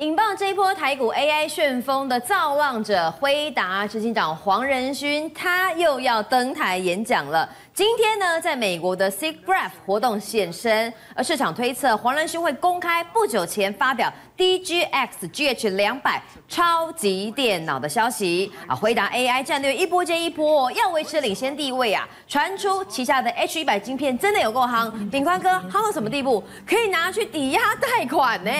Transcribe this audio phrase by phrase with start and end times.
[0.00, 7.48] 引爆这一波台股 AI 旋风的造浪者辉达执行长黄仁勋，他又要登台演讲了。
[7.72, 18.74] 今天呢，在美国的 SIGGRAPH 活动现身，而市场推测黄仁勋会公开不久前发表 DGX GH 两百超级电脑的消息啊。
[18.74, 22.06] 辉达 AI 战略一波接一波，要维持领先地位啊。
[22.28, 26.44] 传出旗下的 H 一百晶片真的有够夯，炳宽哥夯到什么地步？
[26.66, 28.50] 可以拿去抵押贷款呢？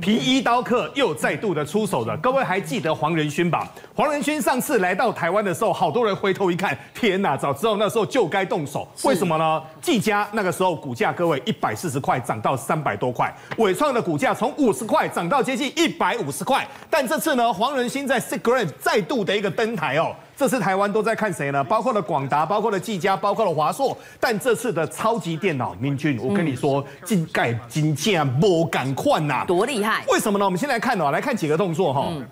[0.00, 2.16] 皮衣刀客又再度的出手了。
[2.18, 3.66] 各位还记得黄仁勋吧？
[3.94, 7.36] 黄仁勋上次来到台湾的时候，好多人回头一看，天哪！
[7.36, 8.58] 早知道那时候就该动。
[8.68, 9.62] 手，为什么呢？
[9.80, 16.68] 技嘉那个时候股价，各位一百四十块涨到三百多块，伟创的股价从五十块涨到接近一百五十块。
[16.90, 21.64] 但这次呢，黄仁勋在 SIGGRAPH 再度的一个登台哦，这次台湾都在看谁呢？
[21.64, 23.98] 包括了广达，包括了技嘉，包括了华硕。
[24.20, 30.04] 但这次的超级电脑，明君，我跟你说，金盖金价不敢换呐，多厉害！
[30.06, 30.44] 为什么呢？
[30.44, 32.06] 我们先来看哦，来看几个动作哈。
[32.10, 32.24] 嗯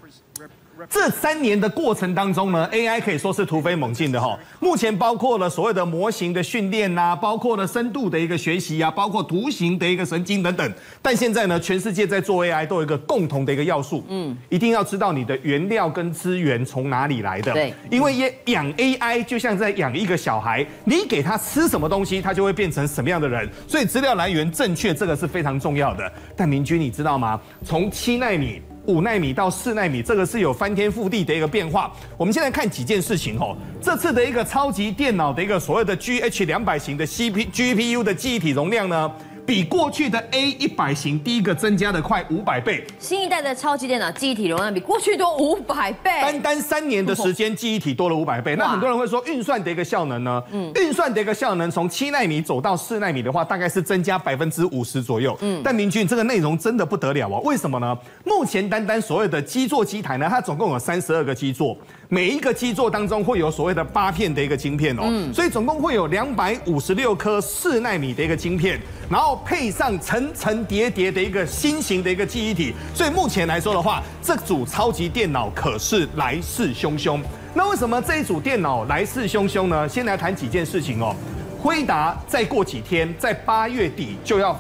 [0.91, 4.39] 这三年的过程当中呢，AI 可以说是突飞猛进的哈。
[4.61, 10.75] 目前包括了所谓的模型的训练呐，包括了深度的一个学习啊，包括图形的一个神经等等。
[11.01, 17.53] 但现在呢，全世界在做 AI 都有一个共同的一个要素，嗯，一定要知道你的原料跟资源从哪里来的。
[17.53, 23.49] 对，因为养 AI 就像在养一个小孩，你给他吃什么东西，他就会变成什么样的人。
[23.67, 26.13] 所以资料来源正确，这个是非常重要的。
[26.37, 27.41] 但明君你知道吗？
[27.65, 28.61] 从七纳米。
[28.87, 31.93] 五纳米到四纳米，这个是有翻天覆地的一个变化。
[32.17, 33.57] 我们现在看几件事情哦。
[33.83, 39.11] 这次的一个超级电脑的一个所谓的 GH 两百型的 C P G P U 的记忆体容量呢，
[39.47, 48.57] 比过去的 A 一百型第一个增加的快五百倍，新一代的超级电脑记忆体容量比过去多五百倍，单单三年的时间记忆体多了五百倍。
[48.57, 50.43] 那很多人会说运算的一个效能呢？
[50.51, 55.39] 嗯，运算的一个效能从七纳米走到四纳米的话，大概是增加百分之五十左右。
[55.41, 57.97] 嗯，但明君这个内容真的不得了啊，为什么呢？
[58.25, 61.77] 目前单单所有的基座机台呢，它总共有三十二个基座，
[62.09, 68.79] 每一个基座当中会有所谓的八片的一个晶片哦，嗯，所以总共会有两百五十六颗四纳米的一个晶片，
[69.09, 69.37] 然后。
[69.47, 77.21] 配上层层叠叠的一个新型的一个记忆体，所以目前来说的话，这组超级电脑可是来势汹汹。
[77.55, 79.89] 那为什么这一组电脑来势汹汹呢？
[79.89, 81.15] 先来谈几件事情哦。
[81.63, 84.59] 辉达再过几天，在八月底就要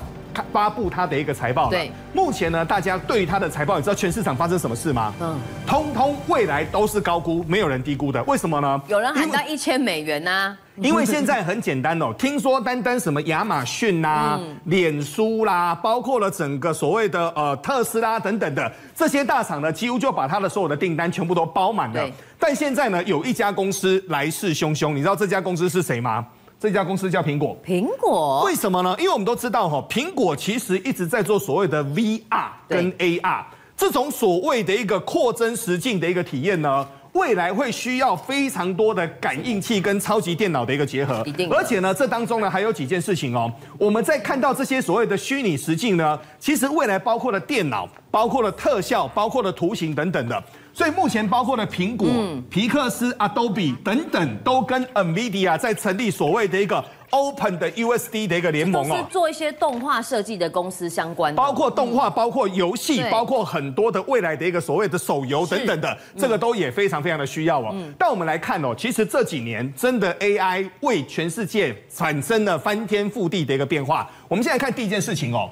[0.53, 1.71] 发布他的一个财报了。
[1.71, 5.13] 对，目前呢，大家对于它的财报，你知道全市场发生什么事吗？
[5.21, 8.23] 嗯，通通未来都是高估，没有人低估的。
[8.25, 8.81] 为什么呢？
[8.89, 10.57] 有人喊到一千美元呐。
[10.79, 22.07] 因为现在很简单哦， 听说单单什么亚马逊啦、脸书啦，包括了整个所谓的呃特斯拉等等的这些大厂呢，几乎就把他的所有的订单全部都包满了。
[22.39, 26.27] 但现在呢，有一家公司来势汹汹，你知道这家公司是谁吗？
[26.59, 27.56] 这家公司叫苹果。
[27.65, 28.43] 苹果？
[28.44, 28.94] 为什么呢？
[28.99, 33.44] 因为我们都知道哈，苹果其实一直在做所谓的 VR 跟 AR
[33.77, 36.87] 这种所谓的一个扩增实境的一个体验呢。
[37.12, 43.50] 未来会需要非常多的感应器跟超级电脑的一个结合，而且呢，这当中呢还有几件事情哦。
[43.78, 50.45] 我们在看到这些所谓的虚拟实境呢，其实未来包括了电脑、包括了特效、包括了图形等等的。
[50.77, 52.07] 所以目前包括了苹果、
[52.51, 56.85] 皮克斯、Adobe 等等，都跟 NVIDIA 在成立所谓的一个。
[57.11, 67.73] Open 的 USD 的一个联盟哦，是做一些动画设计的公司相关的，包括动画、包括游戏、包括很多的未来的一个所谓的手游等等的，这个都也非常非常的需要哦。
[67.97, 74.11] 但我们来看哦，其实这几年真的 AI 为全世界产生了翻天覆地的一个变化。
[74.27, 75.49] 我们现在看第一件事情哦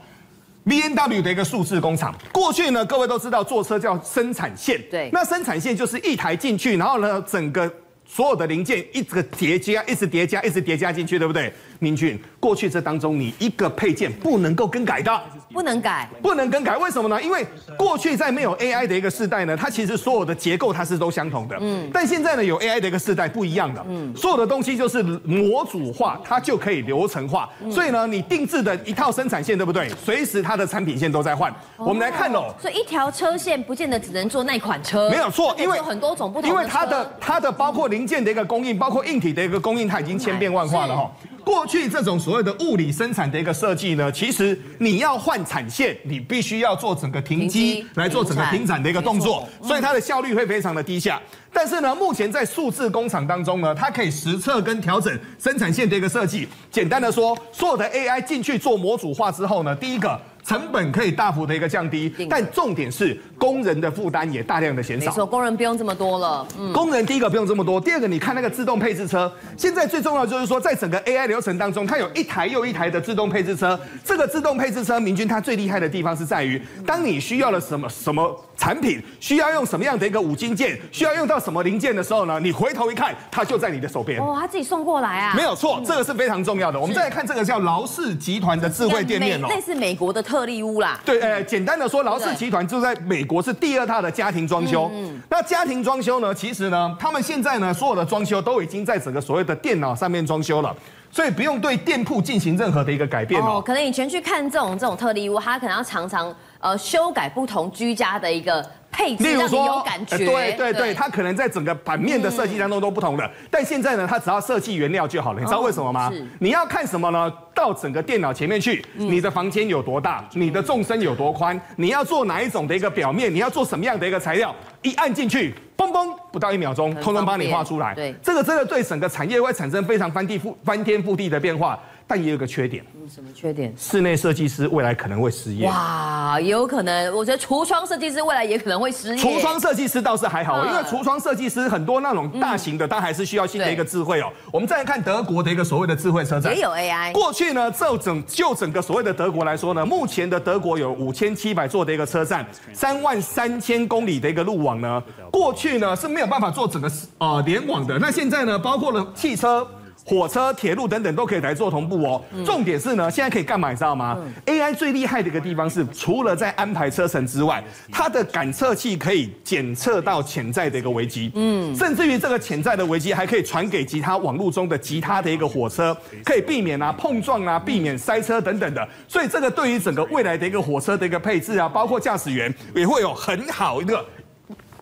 [0.67, 7.73] ，BMW 的一个数字工厂，过去呢，各位都知道坐车叫生产线，对，那生产线就是一台进去，然后呢，整个。
[8.07, 11.51] 所有的零件一直叠加，一直叠加，一直叠加进去，对不对？
[11.79, 15.21] 明俊，过去这当中，你一个配件不能够更改的，
[15.53, 16.77] 不能改，不能更改。
[16.77, 17.23] 为什么呢？
[17.23, 17.47] 因为
[17.77, 21.57] 过去在没有 AI 的一个时代呢，它其实所有的结构它是都相同的。
[21.61, 21.89] 嗯。
[21.93, 23.85] 但现在呢，有 AI 的一个时代不一样的。
[23.89, 24.15] 嗯。
[24.17, 27.49] 所有的东西就是模组化，它就可以流程化。
[27.71, 29.89] 所以呢，你定制的一套生产线，对不对？
[30.05, 31.53] 随时它的产品线都在换。
[31.77, 32.55] 我们来看哦。
[32.61, 35.11] 所以一条车线不见得只能做那款车。
[35.11, 36.51] 没有错，因为有很多种不同。
[36.51, 41.11] 因为它的它的包括零件的一个供应，包括硬体的一个供应，它已经千变万化了哈。
[41.45, 51.21] 过去这种所谓的物理生产的一个设计呢，其实你要换产线，你必须要做整个停机来做整个停产的一个动作，所以它的效率会非常的低下。
[51.53, 56.49] 但是呢，目前在数字工厂当中呢，它可以实测跟调整生产线的一个设计。
[56.71, 60.21] 简单的说，所有的 AI 进去做模组化之后呢，第一个。
[60.45, 65.07] 成本可以大幅的一个降低，但重点是工人的负担也大量的减少。
[65.07, 66.47] 没错，工人不用这么多了。
[66.59, 73.79] 嗯，工人第一个不用这么多，第二个你看那个自动配置车，现在最重要就是说，在整个 AI 流程当中，它有一台又一台的自动配置车。
[74.05, 84.21] 这个自动配置车，明君它最厉害的地方是在于，当你需要了什么什么产品，需要用什么样的一个五金件，需要用到什么零件的时候呢，你回头一看，它就在你的手边。
[84.21, 85.35] 哦，他自己送过来啊？
[85.35, 86.79] 没有错，这个是非常重要的。
[86.79, 91.01] 我们再来看这个叫劳氏集团的智慧店面哦，类似美国的特力屋啦。
[91.05, 94.91] 对，呃，简单的说，劳氏集团就在美国是第二大的家庭装修。
[94.93, 100.75] 嗯，那家庭装修呢，其实呢，他们现在呢，所有的装修都已经在整个所谓的电脑上面装修了，
[101.11, 103.63] 所以不用对店铺进行任何的一个改变哦。
[103.65, 106.35] 可能以前去看这种这种特例屋，他可能要常常
[106.65, 108.65] 呃修改不同居家的一个。
[108.97, 115.41] 配置让你有感觉，对对对，它可能在整个版面的设计当中都不同的，但现在呢，它只要设计原料就好了。
[115.41, 116.13] 你知道为什么吗？
[116.39, 117.29] 你要看什么呢？
[117.53, 127.93] 到整个电脑前面去，你的房间有多大，你的纵深有多宽，你要做哪一种的一个表面，你要做什么样的一个材料，一按进去，嘣嘣，不到一秒钟，通通帮你画出来。
[127.97, 131.77] 对，这个真的对整个产业会产生非常翻地覆翻天覆地的变化。
[132.07, 133.73] 但也有个缺点，什么缺点？
[133.79, 135.67] 室内设计师未来可能会失业。
[135.67, 137.11] 哇，有可能。
[137.17, 139.23] 我觉得橱窗设计师未来也可能会失业。
[139.23, 144.31] 橱窗设计师倒是还好，因为橱窗设计师很多那种大型的，它还是需要新的一个智慧哦。
[144.53, 147.11] 我们再来看德国的一个所谓的智慧车站，也有 AI。
[147.13, 155.03] 过去呢，就整就整个所谓的德国来说呢，目前的德国有五千七百座的一个车站，三万三千公里的一个路网呢，
[155.33, 157.99] 过去呢是没有办法做整个呃联网的。
[157.99, 159.67] 那现在呢，包括了汽车。
[160.05, 162.23] 火车、铁路等等都可以来做同步哦。
[162.45, 163.71] 重点是呢，现在可以干嘛？
[163.71, 171.33] 你知道吗？AI 最厉害的一个地方是，除了在安排车程之外，它的感测器可以检测到潜在的一个危机。
[171.35, 178.87] 嗯，甚至于这个潜在的危机还可以传给其他网络中的其他的一个火车，可以避免啊碰撞啊，避免塞车等等的。
[179.09, 184.05] 所以这个对于整个未来的一个火车的一个配置啊，包括驾驶员也会有很好一个。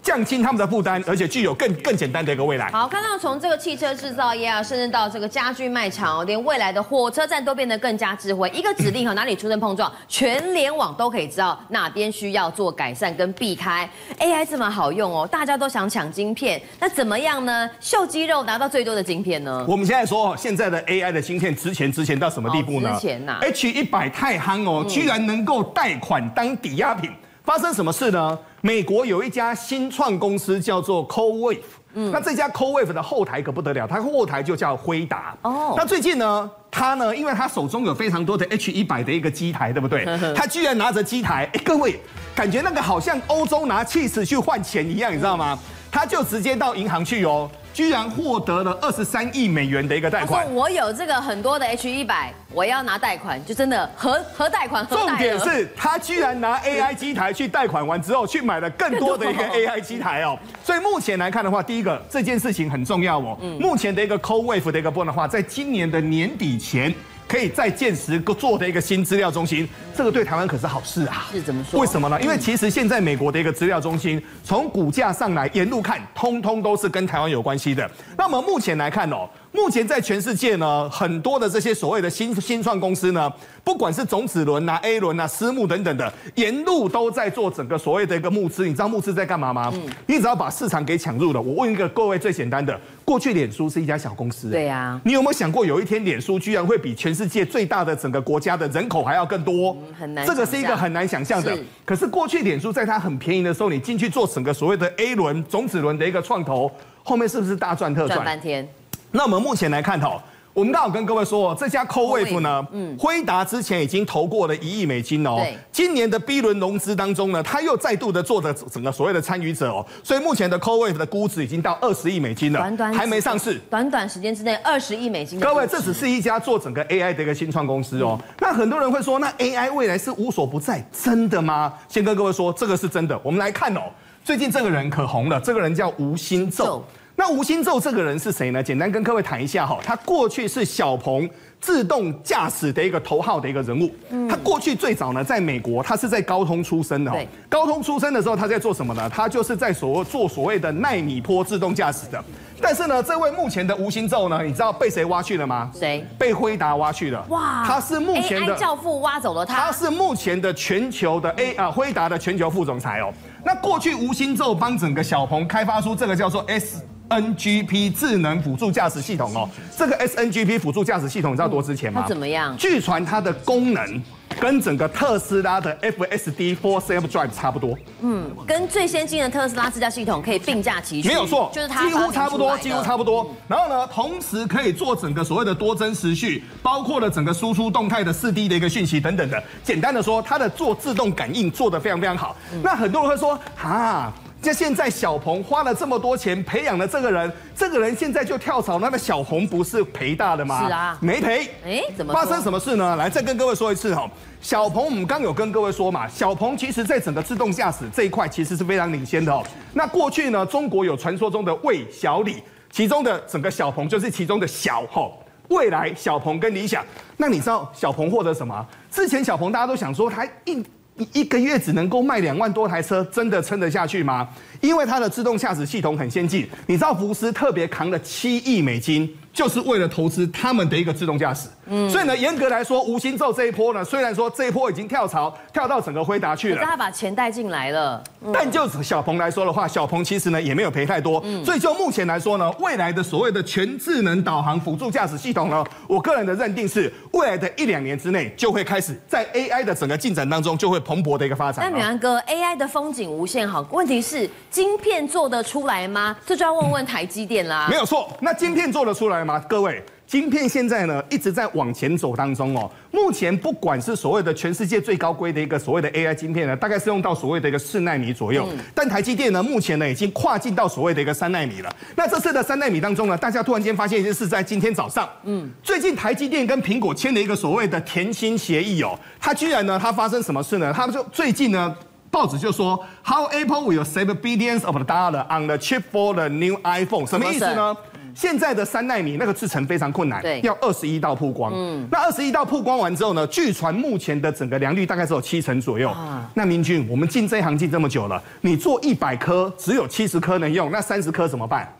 [0.03, 2.69] 降轻他们的负担，而且具有更更简单的一个未来。
[2.73, 8.51] 好，看到从这个汽车制造业啊，甚至到这个家具卖场，连未来的火车站都变得更加智慧。
[8.51, 13.89] 一个指令哈，哪里出现碰撞，全联网都可以知道哪边需要做改善跟避开。
[14.19, 17.71] AI 这么好用哦，大家都想抢晶片，那怎么样呢？
[17.79, 19.65] 秀肌肉拿到最多的晶片呢？
[19.69, 22.93] 我们现在说，现在的 AI 的晶片值钱值钱到什么地步呢？
[22.95, 27.09] 值钱呐！H 一百太夯哦，居然能够贷款当抵押品。
[27.45, 28.39] 发生什么事呢？
[28.65, 31.59] 美国有一家新创公司叫做 CoreWeave，
[31.95, 35.37] 嗯，那这家 CoreWeave 的后台可不得了，它后台就叫辉达。
[35.43, 40.05] 哦，那最近呢，他呢，因为他手中有非常多的 H 一百的一个机台，对不对？
[40.37, 41.99] 他居然拿着机台，哎，各位，
[42.37, 45.59] 感觉那个好像欧洲拿 cheese 去换钱一样，你知道吗？
[45.91, 47.51] 他就直接到银行去哦。
[47.73, 50.53] 居然获得了二十三亿美元的一个贷款。
[50.55, 54.87] 我有这个很多的 H 一百，我要拿贷款，就真的核核贷款。
[54.87, 60.39] 重点是他居然拿 AI 机台去贷款完之后，去买了更多的一个 AI 机台哦。
[60.65, 63.39] 所以目前来看的话，第一个这件事情很重要哦。
[63.59, 66.95] 目前的一个 CoreWeave 的一个波的话，在今年的年底前。
[67.33, 71.29] 可以再建十个做的一个新资料中心，这个对台湾可是好事啊！
[71.33, 71.81] 是怎么说？
[71.81, 72.21] 为什么呢？
[72.21, 77.91] 因为其实现在美国的一个资料中心，从股价上来沿路看，通通都是跟台湾有关系的。
[78.19, 79.27] 那么目前来看哦。
[79.55, 83.31] 目前在全世界呢，很多的这些所谓的新新创公司呢，
[83.63, 88.67] 不管是种子轮啊、A 轮啊、私募等等的，沿路都在做整个所谓的一个募资。
[88.67, 89.71] 你知道募资在干嘛吗？
[89.75, 91.41] 嗯，你只要把市场给抢入了。
[91.41, 92.81] 我问一个各位最简单的，
[93.13, 99.77] 过去脸书是一家小公司，对呀，你有没有想过有一天脸书居然会比全世界最大的整个国家的人口还要更多？
[100.01, 101.55] 很难，这个是一个很难想象的。
[101.85, 108.17] 可是过去脸书在它很便宜的时候，你进去做整个所谓的 A 轮种子轮的一个创投，后面是不是大赚特赚？
[108.17, 108.67] 赚半天。
[109.11, 110.19] 那我们目前来看哈，
[110.55, 125.41] 我们刚好跟各位说，这家 CoreWeave 呢，嗯，辉达之前已经投过了一亿美金哦，对，今年的 B 轮融资当中呢，他又再度的做的整个所谓的参与者哦，所以目前的 CoreWeave 的估值已经到二十亿美金了，短短还没上市，短短时间之内二十亿美金。
[125.41, 128.19] 各位，这只是一家做整个 AI 的一个新创公司哦。
[128.21, 131.73] 嗯、那很多人会说，那 AI 未来是无所不在，真的吗？
[131.89, 133.19] 先跟各位说，这个是真的。
[133.23, 133.81] 我们来看哦，
[134.23, 136.85] 最近这个人可红了，这个人叫吴新宙。
[137.25, 138.61] 那吴新宙这个人是谁呢？
[138.61, 143.89] 简单跟各位谈一下哈，他过去是小鹏自动驾驶的一个头号的一个人物。
[144.11, 147.13] 嗯，他过去最早呢，在美国，他是在高通出生的。
[147.13, 149.09] 对，高通出生的时候，他在做什么呢？
[149.09, 152.21] 他就是在所做所谓的奈米波自动驾驶的。
[152.61, 155.71] 但是呢，这位目前的吴新宙呢，你知道被谁挖去了吗？
[155.73, 156.05] 谁？
[156.19, 157.25] 被辉达挖去了。
[157.29, 159.55] 哇，他是目前的教父挖走了他。
[159.55, 163.15] 他是目前的全球的 A 啊辉达的全球副总裁哦。
[163.45, 166.85] 那过去吴新宙帮整个小鹏开发出这个叫做 S。
[167.13, 172.03] NGP 智能辅助驾驶系统哦，这个 SNGP 辅助驾驶系统你知道多值钱吗？
[172.03, 172.57] 它怎么样？
[172.57, 174.03] 据传它的功能
[174.41, 177.77] 跟整个特斯拉的 FSD Full Self Drive 差不多。
[178.01, 181.09] 嗯，跟最先进的特斯拉自驾系统可以并驾齐驱。
[181.09, 183.35] 没有错，就是它几乎差不多，几乎差不多。
[183.47, 189.43] 然后呢，同时可以做整个所谓的多帧时序，包括了整个输出动态的四 D 的一个讯息等等的。
[189.63, 192.37] 简单的说，它的做自动感应做得非常非常好。
[192.63, 194.13] 那很多人会说，哈。
[194.43, 200.67] 像现在小鹏花了这么多钱培养了这个人，这个人现在就跳槽，那个小红不是赔大的吗？
[200.67, 201.49] 是啊，没赔。
[201.65, 202.97] 哎，怎么发生什么事呢？
[202.97, 209.45] 来，再跟各位说一次哈，小鹏我们刚有跟各位说嘛，小鹏其实在整个自动驾驶这一块其实是非常领先的哦。
[209.75, 215.09] 那过去呢，中国有传说中的魏小李，其中的整个小鹏就是其中的小哈，
[215.51, 216.85] 未来小鹏跟理想，
[217.17, 218.67] 那你知道小鹏获得什么？
[218.91, 220.61] 之前小鹏大家都想说他一。
[220.97, 224.29] 一一个月只能够卖两万多台车，真的撑得下去吗？
[224.61, 229.09] 因为它的自动驾驶系统很先进，你知道福斯特别扛了七亿美金。
[229.33, 251.65] 就是为了投资他们的一个自动驾驶，嗯，所以呢，严格来说，吴欣宙这一波呢，虽然说这一波已经跳槽跳到整个辉达去了，他把钱带进来了，嗯、但就小鹏来说的话，小鹏其实呢也没有赔太多，嗯，所以就目前来说呢，未来的所谓的全智能导航辅助驾驶系统呢，我个人的认定是，未来的一两年之内就会开始在 AI 的整个进展当中就会蓬勃的一个发展。
[251.65, 256.15] 那旼安哥，AI 的风景无限好，问题是晶片做得出来吗？
[256.27, 257.67] 这就要问问台积电啦。
[257.71, 259.39] 没有错，那晶片做得出来吗？
[259.49, 259.83] 各位？
[260.05, 262.71] 晶片现在呢一直在往前走当中哦。
[262.91, 268.47] 目前不管是所谓的全世界最高规的一个所谓的 AI 晶片呢，大概是用到所谓的一个四纳米左右。
[268.75, 271.75] 但台积电呢，目前呢已经跨进到所谓的一个三纳米了。
[271.97, 278.99] 那这次的三纳米当中呢，大家突然间发现一件事，在今天早上，嗯，最近台积电跟苹果签了一个所谓的甜心协议哦。
[279.19, 280.71] 它居然呢，它发生什么事呢？
[280.75, 281.75] 他们就最近呢，
[282.11, 287.75] 报纸就说，How Apple will save billions of dollars on the chip for the new iPhone，什么意思呢？
[288.15, 291.53] 现在的三奈米那个制程非常困难，对，要二十一道曝光。
[291.55, 295.91] 嗯，那二十一道曝光完之后呢，据传目前的整个良率大概只有七成左右。
[295.91, 301.71] 啊，那明君，我们进这一行进这么久了，你做一百颗只有七十颗能用，那三十颗怎么办？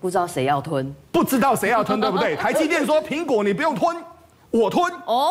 [0.00, 2.34] 不知道谁要吞，不知道谁要吞，对不对？
[2.36, 3.96] 台积电说苹果你不用吞，
[4.50, 4.92] 我吞。
[5.06, 5.30] 哦。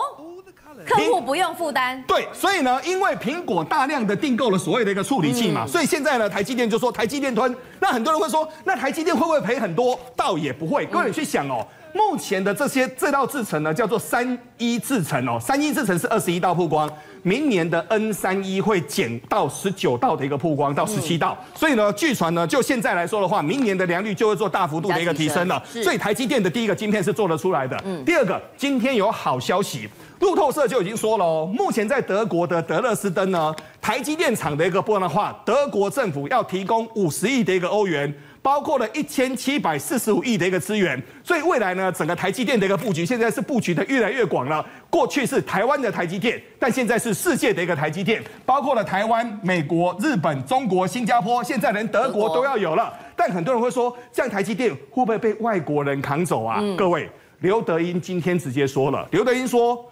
[0.92, 7.56] 客户不用负担，对，所以呢，因为苹果大量的订购了所谓的一个处理器嘛，所以现在呢，台积电就说台积电吞。
[7.80, 9.98] 那很多人会说，那台积电会不会赔很多？
[10.16, 10.86] 倒也不会。
[10.88, 16.90] 各位你去想哦，目前的这些这道制程呢，叫做三一制程哦，三一制程是二十一道曝光，
[17.24, 25.62] 明年的 N 三一会减到十九道的一个曝光到十七道，所以呢，据传呢，就现在来说的话，明年的良率就会做大幅度的一个提升了。
[25.84, 27.78] 所以台积电的第一个晶片是做得出来的。
[28.06, 29.90] 第二个，今天有好消息。
[30.20, 44.66] 路透社就已经说了哦，目前在德国的德勒斯登呢，台积电厂的一个部分的话，德国政府要提供五十亿的一个欧元，包括了一千七百四十五亿的一个资源，所以未来呢，整个台积电的一个布局现在是布局的越来越广了。
[44.90, 52.92] 过去是台湾的台积电，但现在是世界的一个台积电，包括了台湾、美国、日本、中国、新加坡，现在连德国都要有了。
[53.16, 56.60] 但很多人会说，这样台积电会不会被外国人扛走啊？
[56.76, 57.08] 各位，
[57.42, 59.86] 刘德英今天直接说了，刘德英说。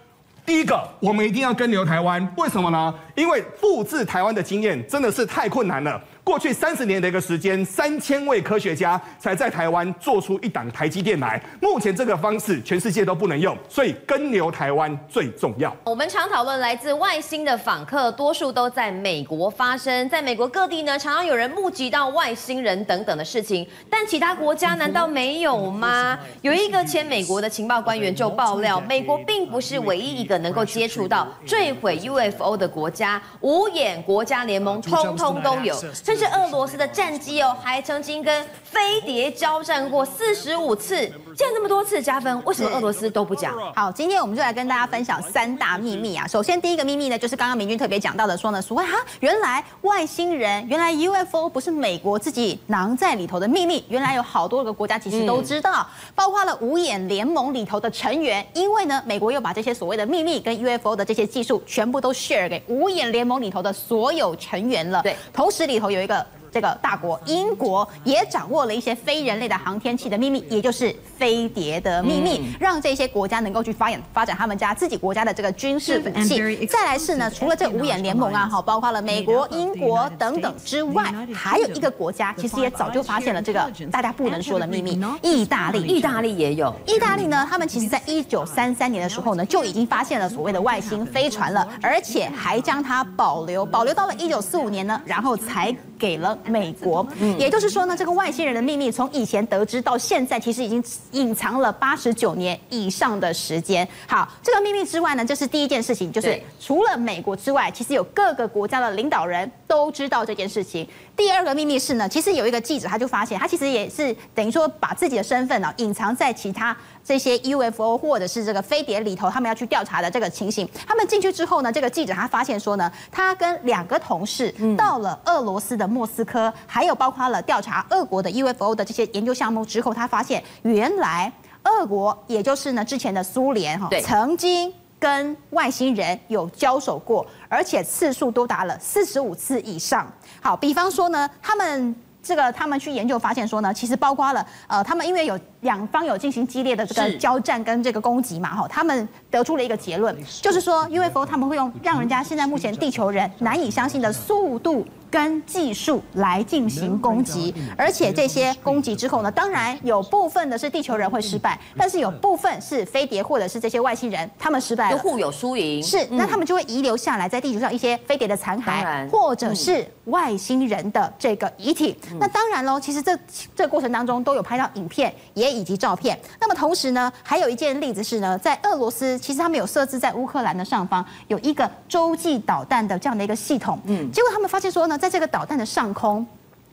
[0.46, 2.92] 第一个，我们一定要跟留台湾，为什么呢？
[3.14, 6.02] 因为复制台湾的经验真的是太困难了。
[6.30, 11.42] 过去三十年的一个时间，三千位科学家才在台湾做出一档台积电来。
[11.60, 15.76] 目前这个方式全世界都不能用，所以跟留台湾最重要。
[15.86, 20.08] 我们常讨论来自外星的访客，多数都在美国发生。
[20.08, 26.16] 在美国各地呢，常常有人目击到外星人等等的事情，但其他国家难道没有吗？
[26.44, 35.76] 有一个前美国的情报官员就爆料，美国并不是唯一一个能够接触到坠毁 UFO 的国家，五眼国家联盟通通都有。
[36.20, 40.98] 是俄罗斯的战机哦，还曾经跟飞碟交战过四十五次，
[41.34, 43.56] 既然这么多次加分，为什么俄罗斯都不讲？
[43.74, 46.28] 好，今天我们就来跟大家分享三大秘密啊。
[46.28, 65.02] 首先，第一个秘密呢，就是刚刚明君特别讲到的，说呢，所谓哈，原来外星人，原来 UFO 不是美国自己囊在里头的秘密，原来有好多个国家其实都知道，嗯、包括了五眼联盟里头的成员，因为呢，美国又把这些所谓的秘密跟 UFO 的这些技术全部都 share 给五眼联盟里头的所有成员了。
[65.02, 66.39] 对，同时里头有一个。
[66.52, 76.66] 这个大国英国也掌握了一些非人类的航天器的秘密，也就是飞碟的秘密，让这些国家能够去发展发展他们家自己国家的这个军事武器。
[76.66, 85.00] 再来是呢，除了这五眼联盟啊，哈，包括了美国、英国等等之外，还有一个国家其实也早就发现了这个大家不能说的秘密。
[85.22, 86.74] 意大利，意大利也有。
[86.88, 96.39] 意大利呢，他们其实在一九三三年的时候呢，就已经发现了所谓的外星飞船了，而且还将它保留保留到了一九四五年呢，然后才给了。
[96.46, 97.06] 美国。
[97.38, 103.88] 也就是说呢，这个外星人的秘密从以前得知到现在，其实已经隐藏了八十九年以上的时间。
[104.08, 110.88] 好，这个秘密之外呢，这是第一件事情，就是除了美国之外，其实有各个国家的领导人都知道这件事情。
[111.16, 120.68] 第二个秘密是呢，其实有一个记者他就发现，他其实也是等于说把自己的身份呢隐藏在其他这些 UFO 或者是这个飞碟里头，他们要去调查的这个情形。
[120.88, 131.32] 他们进去之后呢，这个记者他发现说呢，他跟两个同事到了俄罗斯的莫斯科，还有包括了调查俄国的 UFO 的这些研究项目之后，他发现原来
[131.64, 140.12] 俄国也就是呢之前的苏联哈，曾经跟外星人有交手过，而且次数多达了四十五次以上。
[140.42, 154.86] 好，比方说呢，他们这个他们去研究发现说呢，其实包括了呃，他们因为有两方有进行激烈的这个交战跟这个攻击嘛，哈，他们得出了一个结论，就是说 UFO 他们会用让人家现在目前地球人难以相信的速度。
[155.12, 165.82] 跟技术来进行攻击，而且这些攻击之后呢，当然有部分的是地球人会失败，但是有部分是飞碟或者是这些外星人他们失败了，互有输赢。
[165.82, 171.98] 是，那他们就会遗留下来在地球上一些飞碟的残骸，或者是外星人的这个遗体。
[172.20, 173.18] 那当然喽，其实这
[173.56, 176.16] 这个过程当中都有拍到影片，也以及照片。
[176.40, 183.80] 那么同时呢，还有一件例子是呢，在俄罗斯，其实他们有设置在乌克兰的上方有一个洲际导弹的这样的一个系统。
[183.86, 185.00] 嗯，结果他们发现说呢。
[185.00, 186.28] 在这个导弹的上空，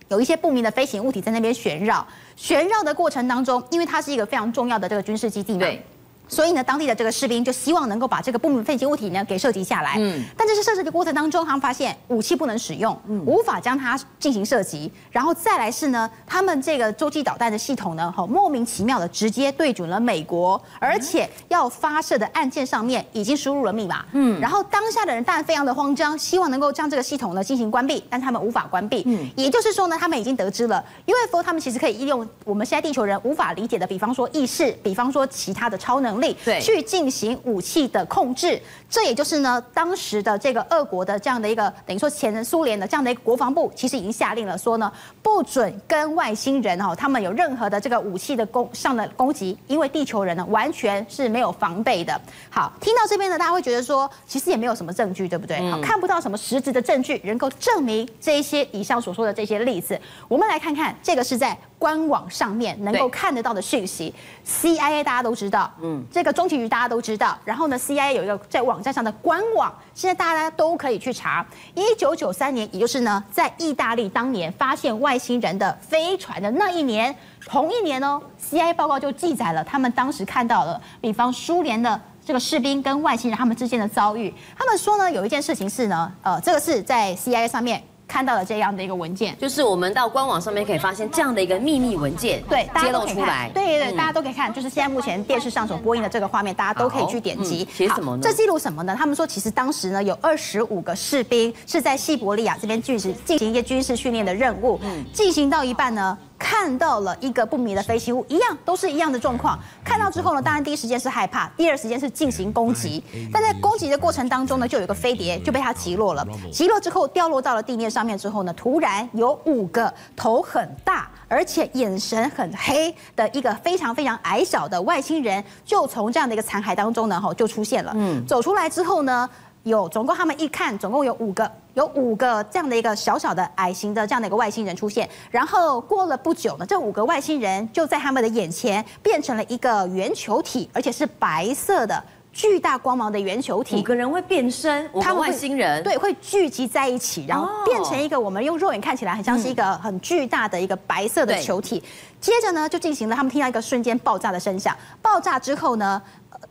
[0.09, 2.05] 有一些不明的飞行物体在那边旋绕。
[2.35, 5.61] 旋绕的过程当中，因为它是一个非常重要的这个军事基地嘛。
[5.61, 5.87] 对。
[6.29, 9.95] 所以呢，当地的这个士兵就希望能够把这个不明飞行物体呢给射击下来。
[9.99, 10.25] 嗯。
[10.37, 14.91] 但这是射击的过程当中，他们发现武器不能使用，无法将它进行射击。
[15.11, 24.05] 然后再来是呢，他们这个洲际导弹的系统呢，好莫名其妙的直接对准了美国，而且要发射的按键上面已经输入了密码。
[24.13, 24.41] 嗯。
[24.41, 29.05] 然后当下的人当然非常的慌张，希望能够将这个系统呢进行关闭，但他们无法关闭。
[29.07, 29.29] 嗯。
[29.37, 36.16] 也就是说呢，他们已经得知了 UFO，他们其实可以利用我们现在地球人无法理解的，比方说意识，比方说其他的超能。
[36.21, 44.93] 力对，去进行武器的控制，这也就是呢，当时的这个俄国的这样的一个等于说前苏联的这样的一个国防部，其实已经下令了，说呢，
[45.23, 52.21] 不准跟外星人哈，他们有任何的这个武器的攻上的攻击，因为地球人呢完全是没有防备的。
[52.51, 55.59] 好，听到这边呢，大家会觉得说，其实也没有什么证据，对不对？
[55.71, 59.99] 好，看不到什么实质的证据能够证明这一些以上所说的这些例子。
[60.29, 61.57] 我们来看看，这个是在。
[61.79, 64.13] 官网上面能够看得到的讯息
[64.47, 71.47] ，CIA 大家都知道，嗯，这个中情局大家都知道，然后呢，CIA 有一个在网站上的官网，现在大家都可以去查。
[71.75, 84.33] 一九九三年，也就是呢，在意大利当年发现外星人的飞船的那一年，同一年哦，CIA 报告就记载了他们当时看到了，比方苏联的这个士兵跟外星人他们之间的遭遇。
[84.57, 87.83] 他们说呢，有一件事情是呢，呃，这个是在 CIA 上面。
[88.09, 97.67] 看到了这样的一个文件，就是我们到官网上面可以发现这样的一个秘密文件，对，揭露出来，对对对，大家都可以看，就是现在目前电视上所播映的这个画面，大家都可以去点击。
[97.73, 98.23] 写什么呢？
[98.23, 98.95] 这记录什么呢？
[98.97, 104.81] 他们说，其实当时呢，有二十五个士兵是在西伯利亚这边进行进行一些军事训练的任务，
[105.13, 106.17] 进行到一半呢。
[106.39, 109.59] 看到了一个不明的飞行物，一样都是一样的状况。
[109.85, 113.03] 看到之后呢，当然第一时间是害怕，第二时间是进行攻击。
[113.33, 116.27] 但在攻击的过程当中呢，就有一个飞碟就被它击落了。
[116.53, 127.93] 击落之后掉落到了地面上面之后呢，突然有五个头很大而且眼神很黑的一个非常非常矮小的外星人，就从这样的一个残骸当中呢，吼就出现了。
[127.97, 129.29] 嗯，走出来之后呢，
[129.67, 131.51] 有总共他们一看，总共有五个。
[131.75, 142.03] 有五个这样的一个小小的矮型的这样的一个外星人出现，然后过了不久呢，这五个外星人就在他们的眼前变成了一个圆球体，而且是白色的
[142.33, 143.77] 巨大光芒的圆球体。
[143.77, 151.83] 五个人会变身，他们外星人对会聚集在一起，然后变成一个我们用肉眼看起来很像是一个很巨大的一个白色的球体。
[152.21, 156.01] 接着呢，就进行了他们听到一个瞬间爆炸的声响，爆炸之后呢。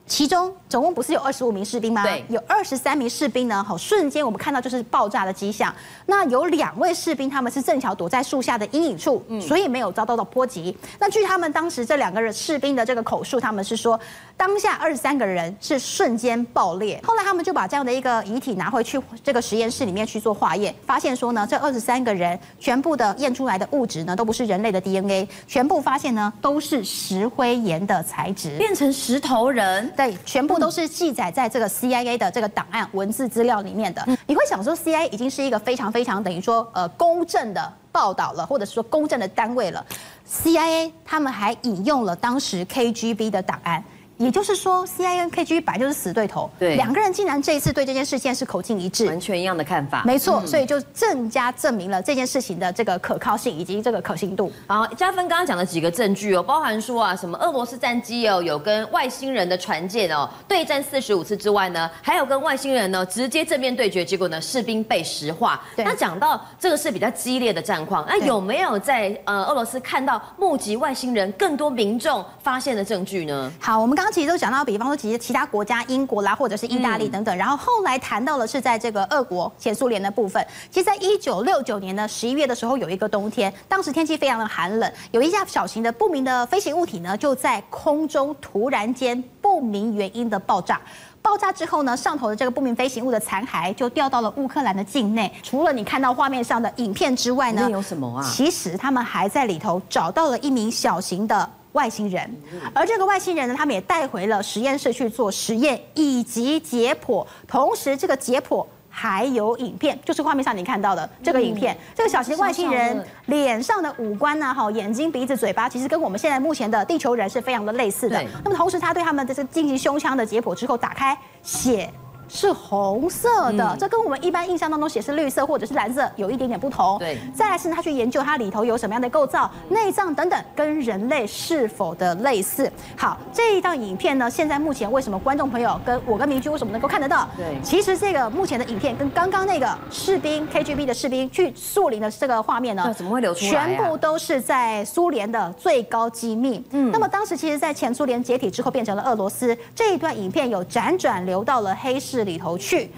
[0.08, 2.04] 其中总共不是有二十五名士兵吗？
[2.04, 3.63] 对，有二十三名士兵呢。
[3.63, 5.74] 好，瞬间我们看到就是爆炸的迹象。
[6.06, 10.76] 那有两位士兵他们是正巧躲在树下的阴影处，所以没有遭到到波及。
[11.00, 14.00] 那据他们当时这两个人士兵的这个口述，他们是说，
[14.38, 17.02] 当下二十三个人是瞬间爆裂。
[17.04, 29.91] 后来他们就把这样的一个遗体拿回去这个实验室里面去做化验，发现说呢，这二十三个人全部的验出来的物质呢，都不是人类的 DNA，全部发现呢都是石灰岩的材质，变成石头人。
[29.95, 34.05] 对，全部都是记载在这个 CIA 的这个档案文字资料里面的。
[34.27, 39.86] 你会想说，CIA 已经是一个非常非常等于说呃公正的报道了，或者是说公正的单位了。
[40.29, 43.84] CIA 他们还引用了当时 KGB 的档案
[44.17, 54.49] 也就是说跟 KGB 本来就是死对头，对，两个人竟然这一次对这件事件是口径一致，完全一样的看法，没错，所以就更加证明了这件事情的这个可靠性以及这个可信度。
[54.67, 65.62] 好，加芬刚刚讲了几个证据哦，包含说啊，什么俄罗斯战机哦有跟外星人的船舰哦对战四十五次之外呢，还有跟外星人呢直接正面对决，结果呢士兵被石化。
[65.75, 73.51] 那讲到这个是比较激烈的战况，那有没有在呃俄罗斯看到目击外星人更多民众发现的证据呢？
[73.60, 74.05] 好，我们刚。
[74.06, 80.46] 刚其实都讲到，比方说，其实其他国家，英国啦，或者是意大利等等，然后后来谈到的是在这个俄国前苏联的部分。
[80.70, 90.80] 其实，在一九六九年呢十一月的时候，有一个冬天，当时天气非常的寒冷，有一架小型的不明的飞行物体呢，就在空中突然间不明原因的爆炸。
[91.24, 95.34] 爆炸之后呢，上头的这个不明飞行物的残骸就掉到了乌克兰的境内。
[95.41, 98.24] 除了你看到画面上的影片之外呢，有什么啊？
[98.24, 101.50] 其实他们还在里头找到了一名小型的。
[101.76, 102.36] 外星人，
[102.74, 118.24] 而这个外星人呢，他们也带回了实验室去做实验以及解剖，同时这个解剖还有影片，就是画面上你看到的这个影片，这个小型外星人脸上的五官呢，哈，眼睛、鼻子、嘴巴，其实跟我们现在目前的地球人是非常的类似的。
[118.44, 121.90] 那么同时，他对他们的这个进行胸腔的解剖之后，打开血。
[122.28, 126.98] 是红色的，嗯，这跟我们一般印象当中写是绿色或者是蓝色有一点点不同。
[127.00, 132.72] 对，再来是他去研究它里头有什么样的构造、内脏等等，跟人类是否的类似。
[132.98, 137.28] 好，这一档影片呢，现在目前为什么观众朋友跟我跟明君为什么能够看得到？
[137.36, 143.52] 对，其实这个目前的影片跟刚刚那个士兵 KGB 的士兵去树林的这个画面呢，怎么会流出来？
[143.52, 146.64] 全部都是在苏联的最高机密。
[146.72, 152.89] 嗯，那么当时其实，在前苏联解体之后变成了俄罗斯，这一段影片有辗转流到了黑市里头去，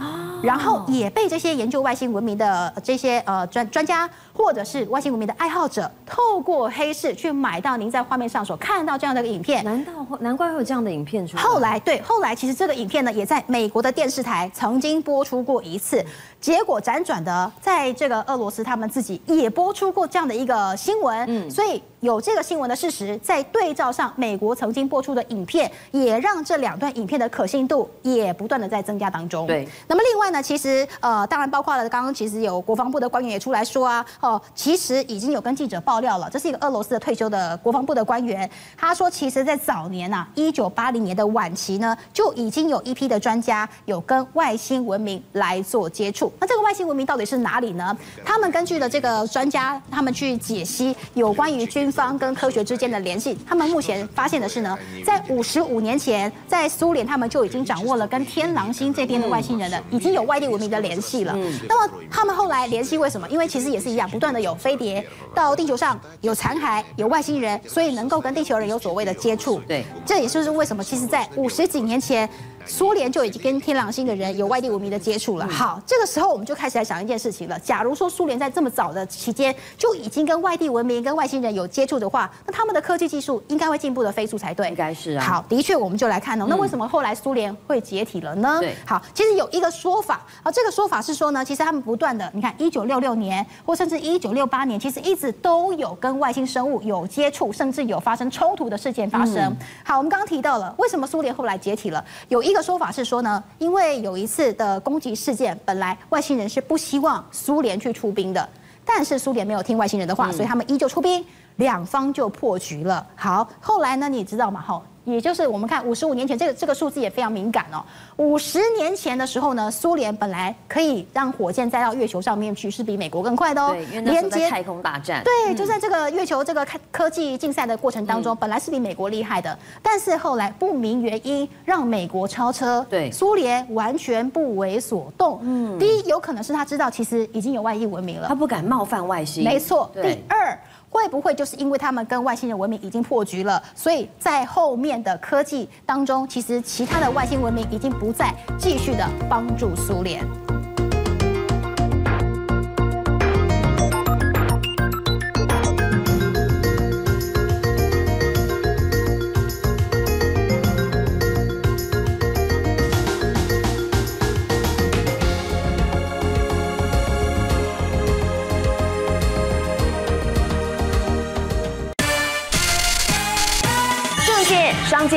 [0.43, 9.63] 然后也被这些研究外星文明的这些呃专专家，或者是外星文明的爱好者，透过黑市去买到您在画面上所看到这样的一个影片。
[9.65, 11.41] 难道难怪会有这样的影片出来？
[11.41, 16.05] 后来对，后来其实这个影片呢，也在美国的电视台曾经播出过一次。
[16.39, 21.25] 结果辗转的，在这个俄罗斯，他们自己也播出过这样的一个新闻。
[21.27, 29.47] 嗯，所以有这个新闻的事实，在对照上美国曾经播出的影片，也让这两段影片的可信度也不断的在增加当中。
[29.47, 29.67] 对。
[29.87, 46.29] 那么另外呢，其实呃，当然包括了刚刚其实有国防部的官员也出来说啊，哦，其实已经有跟记者爆料了，这是一个俄罗斯的退休的国防部的官员，他说，其实在早年呐，一九八零年的晚期呢，就已经有一批的专家有跟外星文明来做接触。
[46.41, 47.95] 那这个外星文明到底是哪里呢？
[48.25, 53.37] 他们根据的这个专家，他们去解析有关于军方跟科学之间的联系。
[53.47, 61.33] 他们目前发现的是呢，在五十五年前，在苏联他们就已经掌握了跟天狼星这边的外星人的，已经有外地文明的联系了。
[61.69, 63.25] 那么他们后来联系为什么？
[63.29, 69.59] 因为其实也是一样，不断的有飞碟到地球上，有残骸，有外星人，所以能够跟地球人有所谓的接触。
[69.67, 72.27] 对，这也就是为什么，其实在五十几年前。
[72.69, 75.47] 苏联就已经跟天狼星的人有外地文明的接触了。
[75.47, 77.57] 好，这个时候我们就开始来想一件事情了。
[77.59, 84.67] 假如说苏联在这么早的期间就已经跟外地文明、跟外星人有接触的话，那他们的科技技术应该会进步的飞速才对。
[84.67, 85.23] 应该是啊。
[85.23, 86.45] 好，的确，我们就来看哦。
[86.49, 88.57] 那为什么后来苏联会解体了呢？
[88.59, 88.75] 对。
[88.85, 99.57] 好，其实有一个说法啊，这个说法是说呢，其实他们不断的，你看，一九六六年或甚至一九六八年，其实一直都有跟外星生物有接触，甚至有发生冲突的事件发生。
[99.83, 102.61] 好，我们刚刚提到了为什么苏联后来解体了，有一个。
[102.67, 108.49] 说法是说呢，因为有一次的攻击事件，本来外星人是不希望苏联去出兵的，
[108.83, 111.23] 但是苏联没有听外星人的话，所以他们依旧出兵，
[111.55, 113.07] 两方就破局了。
[113.15, 114.59] 好，后来呢，你知道吗？
[114.59, 114.81] 哈。
[115.07, 117.81] 也就是我们看五十五年前这个这个数字也非常敏感哦。
[118.17, 123.69] 五十年前的时候呢，苏联本来可以让火箭载到月球上面去，是比美国更快的哦。
[123.71, 125.23] 对，因为那时候在太空大战。
[125.23, 135.39] 对，就在这个月球这个科技竞赛的过程当中，本来是比美国厉害的，但是后来不明原因让美国超车，对，苏联完全不为所动。
[135.41, 139.45] 嗯，第一有可能是他知道其实已经有外星文明了，他不敢冒犯外星。
[139.45, 139.89] 没错。
[139.93, 140.59] 第二。
[140.89, 150.25] 会不会就是因为他们跟外星人文明已经破局了，所以在后面的科技当中，其实其他的外星文明已经不再继续的帮助苏联。